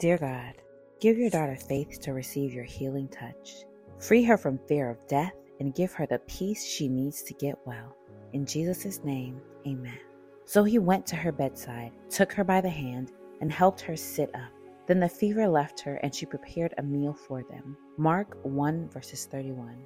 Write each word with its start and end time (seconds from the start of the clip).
Dear 0.00 0.16
God, 0.16 0.54
give 0.98 1.18
your 1.18 1.28
daughter 1.28 1.56
faith 1.56 2.00
to 2.00 2.14
receive 2.14 2.54
your 2.54 2.64
healing 2.64 3.06
touch. 3.08 3.66
Free 3.98 4.22
her 4.22 4.38
from 4.38 4.58
fear 4.66 4.88
of 4.88 5.06
death 5.08 5.34
and 5.60 5.74
give 5.74 5.92
her 5.92 6.06
the 6.06 6.20
peace 6.20 6.64
she 6.64 6.88
needs 6.88 7.22
to 7.24 7.34
get 7.34 7.58
well. 7.66 7.94
In 8.32 8.46
Jesus' 8.46 9.04
name, 9.04 9.42
amen. 9.66 10.00
So 10.46 10.64
he 10.64 10.78
went 10.78 11.04
to 11.08 11.16
her 11.16 11.32
bedside, 11.32 11.92
took 12.08 12.32
her 12.32 12.44
by 12.44 12.62
the 12.62 12.70
hand, 12.70 13.12
and 13.42 13.52
helped 13.52 13.82
her 13.82 13.94
sit 13.94 14.34
up. 14.34 14.50
Then 14.86 15.00
the 15.00 15.08
fever 15.08 15.46
left 15.46 15.80
her, 15.80 15.96
and 15.96 16.14
she 16.14 16.24
prepared 16.24 16.72
a 16.78 16.82
meal 16.82 17.12
for 17.12 17.42
them. 17.42 17.76
Mark 17.98 18.38
1 18.42 18.88
verses 18.88 19.26
31. 19.26 19.76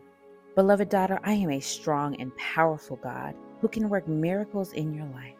Beloved 0.55 0.91
daughter, 0.91 1.19
I 1.25 1.33
am 1.33 1.51
a 1.51 1.59
strong 1.59 2.15
and 2.21 2.31
powerful 2.37 2.99
God 2.99 3.35
who 3.61 3.67
can 3.67 3.89
work 3.89 4.07
miracles 4.07 4.75
in 4.75 4.95
your 4.95 5.07
life. 5.07 5.35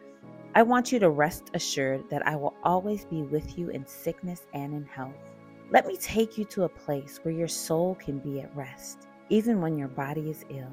I 0.57 0.63
want 0.63 0.93
you 0.93 0.99
to 0.99 1.09
rest 1.09 1.51
assured 1.53 2.09
that 2.09 2.25
I 2.25 2.37
will 2.37 2.53
always 2.63 3.03
be 3.03 3.23
with 3.23 3.57
you 3.57 3.67
in 3.71 3.85
sickness 3.85 4.47
and 4.53 4.73
in 4.73 4.85
health. 4.85 5.11
Let 5.69 5.85
me 5.85 5.97
take 5.97 6.37
you 6.37 6.45
to 6.45 6.63
a 6.63 6.69
place 6.69 7.19
where 7.23 7.33
your 7.33 7.49
soul 7.49 7.95
can 7.95 8.19
be 8.19 8.39
at 8.39 8.55
rest, 8.55 9.09
even 9.27 9.59
when 9.59 9.77
your 9.77 9.89
body 9.89 10.29
is 10.29 10.45
ill. 10.49 10.71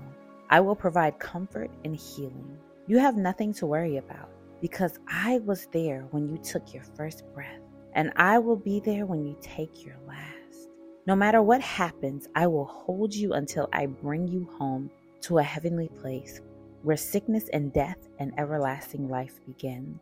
I 0.50 0.60
will 0.60 0.76
provide 0.76 1.18
comfort 1.18 1.68
and 1.84 1.96
healing. 1.96 2.56
You 2.87 2.98
have 3.00 3.16
nothing 3.16 3.52
to 3.54 3.66
worry 3.66 3.96
about 3.96 4.28
because 4.60 5.00
I 5.09 5.40
was 5.40 5.66
there 5.73 6.06
when 6.12 6.28
you 6.28 6.38
took 6.38 6.73
your 6.73 6.84
first 6.96 7.24
breath, 7.34 7.60
and 7.95 8.12
I 8.14 8.38
will 8.38 8.54
be 8.54 8.78
there 8.78 9.04
when 9.04 9.24
you 9.24 9.37
take 9.40 9.84
your 9.84 9.96
last. 10.06 10.68
No 11.09 11.16
matter 11.16 11.42
what 11.42 11.60
happens, 11.60 12.28
I 12.37 12.46
will 12.46 12.66
hold 12.66 13.12
you 13.12 13.32
until 13.32 13.68
I 13.73 13.87
bring 13.87 14.28
you 14.28 14.48
home 14.56 14.92
to 15.23 15.38
a 15.38 15.42
heavenly 15.42 15.88
place 15.88 16.40
where 16.82 16.96
sickness 16.96 17.48
and 17.52 17.72
death 17.72 18.09
and 18.18 18.32
everlasting 18.38 19.09
life 19.09 19.40
begins. 19.46 20.00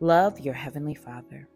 Love 0.00 0.40
your 0.40 0.54
Heavenly 0.54 0.94
Father. 0.94 1.48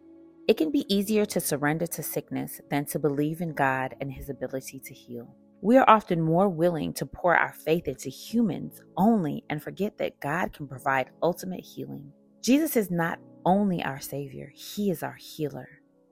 It 0.47 0.55
can 0.55 0.71
be 0.71 0.85
easier 0.93 1.25
to 1.25 1.41
surrender 1.41 1.87
to 1.87 2.03
sickness 2.03 2.61
than 2.69 2.85
to 2.85 2.99
believe 2.99 3.41
in 3.41 3.53
God 3.53 3.95
and 3.99 4.11
His 4.11 4.29
ability 4.29 4.79
to 4.85 4.93
heal. 4.93 5.27
We 5.61 5.77
are 5.77 5.89
often 5.89 6.21
more 6.21 6.47
willing 6.47 6.93
to 6.93 7.05
pour 7.05 7.35
our 7.35 7.51
faith 7.51 7.87
into 7.87 8.09
humans 8.09 8.81
only 8.95 9.43
and 9.49 9.61
forget 9.61 9.97
that 9.97 10.19
God 10.19 10.53
can 10.53 10.67
provide 10.67 11.09
ultimate 11.21 11.65
healing. 11.65 12.13
Jesus 12.41 12.77
is 12.77 12.91
not 12.91 13.19
only 13.45 13.83
our 13.83 13.99
Savior, 13.99 14.51
He 14.55 14.91
is 14.91 15.03
our 15.03 15.17
healer. 15.19 15.67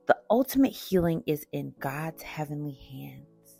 The 0.08 0.18
ultimate 0.30 0.74
healing 0.74 1.24
is 1.26 1.46
in 1.52 1.74
God's 1.80 2.24
heavenly 2.24 2.78
hands. 2.92 3.60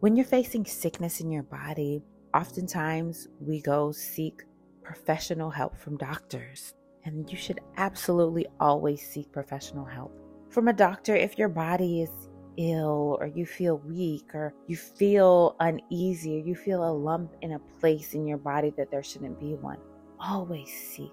When 0.00 0.16
you're 0.16 0.26
facing 0.26 0.64
sickness 0.64 1.20
in 1.20 1.30
your 1.30 1.42
body, 1.44 2.02
oftentimes 2.34 3.28
we 3.40 3.60
go 3.60 3.92
seek 3.92 4.42
professional 4.82 5.50
help 5.50 5.76
from 5.76 5.96
doctors. 5.96 6.74
And 7.04 7.30
you 7.30 7.36
should 7.36 7.60
absolutely 7.76 8.46
always 8.58 9.00
seek 9.06 9.32
professional 9.32 9.84
help 9.84 10.12
from 10.50 10.68
a 10.68 10.72
doctor 10.72 11.14
if 11.16 11.38
your 11.38 11.48
body 11.48 12.02
is 12.02 12.10
ill 12.56 13.16
or 13.20 13.26
you 13.26 13.46
feel 13.46 13.78
weak 13.78 14.34
or 14.34 14.52
you 14.66 14.76
feel 14.76 15.56
uneasy 15.60 16.36
or 16.36 16.44
you 16.44 16.54
feel 16.54 16.84
a 16.84 16.92
lump 16.92 17.32
in 17.40 17.52
a 17.52 17.58
place 17.80 18.14
in 18.14 18.26
your 18.26 18.36
body 18.36 18.72
that 18.76 18.90
there 18.90 19.02
shouldn't 19.02 19.40
be 19.40 19.54
one. 19.54 19.78
Always 20.18 20.68
seek 20.68 21.12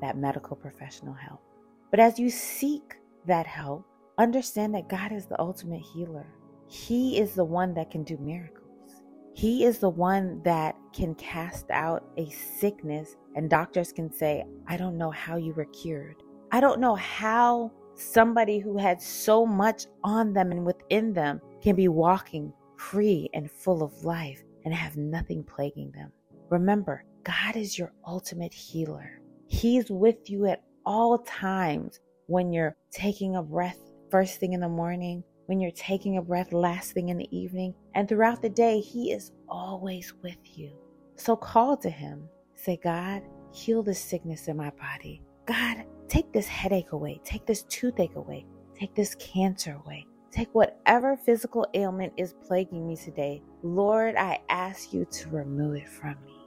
that 0.00 0.16
medical 0.16 0.56
professional 0.56 1.12
help. 1.12 1.40
But 1.90 2.00
as 2.00 2.18
you 2.18 2.30
seek 2.30 2.96
that 3.26 3.46
help, 3.46 3.84
understand 4.16 4.74
that 4.74 4.88
God 4.88 5.12
is 5.12 5.26
the 5.26 5.40
ultimate 5.40 5.82
healer. 5.82 6.26
He 6.68 7.18
is 7.18 7.34
the 7.34 7.44
one 7.44 7.74
that 7.74 7.90
can 7.90 8.04
do 8.04 8.16
miracles. 8.18 8.59
He 9.40 9.64
is 9.64 9.78
the 9.78 9.88
one 9.88 10.42
that 10.42 10.76
can 10.92 11.14
cast 11.14 11.70
out 11.70 12.04
a 12.18 12.28
sickness, 12.28 13.16
and 13.34 13.48
doctors 13.48 13.90
can 13.90 14.12
say, 14.12 14.44
I 14.66 14.76
don't 14.76 14.98
know 14.98 15.10
how 15.10 15.38
you 15.38 15.54
were 15.54 15.64
cured. 15.64 16.22
I 16.52 16.60
don't 16.60 16.78
know 16.78 16.94
how 16.94 17.72
somebody 17.94 18.58
who 18.58 18.76
had 18.76 19.00
so 19.00 19.46
much 19.46 19.86
on 20.04 20.34
them 20.34 20.52
and 20.52 20.66
within 20.66 21.14
them 21.14 21.40
can 21.62 21.74
be 21.74 21.88
walking 21.88 22.52
free 22.76 23.30
and 23.32 23.50
full 23.50 23.82
of 23.82 24.04
life 24.04 24.42
and 24.66 24.74
have 24.74 24.98
nothing 24.98 25.42
plaguing 25.42 25.90
them. 25.92 26.12
Remember, 26.50 27.06
God 27.24 27.56
is 27.56 27.78
your 27.78 27.94
ultimate 28.06 28.52
healer. 28.52 29.22
He's 29.46 29.90
with 29.90 30.28
you 30.28 30.48
at 30.48 30.64
all 30.84 31.16
times 31.16 31.98
when 32.26 32.52
you're 32.52 32.76
taking 32.90 33.36
a 33.36 33.42
breath 33.42 33.78
first 34.10 34.38
thing 34.38 34.52
in 34.52 34.60
the 34.60 34.68
morning, 34.68 35.24
when 35.50 35.58
you're 35.60 35.72
taking 35.72 36.16
a 36.16 36.22
breath 36.22 36.52
last 36.52 36.92
thing 36.92 37.08
in 37.08 37.18
the 37.18 37.36
evening, 37.36 37.74
and 37.96 38.08
throughout 38.08 38.40
the 38.40 38.48
day, 38.48 38.78
He 38.78 39.10
is 39.10 39.32
always 39.48 40.14
with 40.22 40.38
you. 40.56 40.70
So 41.16 41.34
call 41.34 41.76
to 41.78 41.90
Him. 41.90 42.28
Say, 42.54 42.78
God, 42.80 43.22
heal 43.52 43.82
this 43.82 43.98
sickness 43.98 44.46
in 44.46 44.56
my 44.56 44.70
body. 44.70 45.20
God, 45.46 45.86
take 46.06 46.32
this 46.32 46.46
headache 46.46 46.92
away. 46.92 47.20
Take 47.24 47.46
this 47.46 47.64
toothache 47.64 48.14
away. 48.14 48.46
Take 48.78 48.94
this 48.94 49.16
cancer 49.16 49.76
away. 49.84 50.06
Take 50.30 50.50
whatever 50.52 51.16
physical 51.16 51.66
ailment 51.74 52.12
is 52.16 52.36
plaguing 52.46 52.86
me 52.86 52.94
today. 52.94 53.42
Lord, 53.64 54.14
I 54.14 54.38
ask 54.50 54.92
you 54.92 55.04
to 55.04 55.30
remove 55.30 55.74
it 55.74 55.88
from 55.88 56.14
me. 56.24 56.39